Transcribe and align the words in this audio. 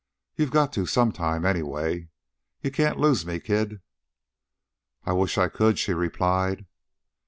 You 0.35 0.47
got 0.47 0.73
to 0.73 0.87
some 0.87 1.11
time, 1.11 1.45
anyway. 1.45 2.09
You 2.63 2.71
can't 2.71 2.97
lose 2.97 3.23
me, 3.23 3.39
kid." 3.39 3.81
"I 5.05 5.13
wish 5.13 5.37
I 5.37 5.47
could," 5.47 5.77
she 5.77 5.93
replied. 5.93 6.65